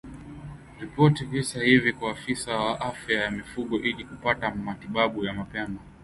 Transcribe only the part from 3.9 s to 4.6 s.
kupata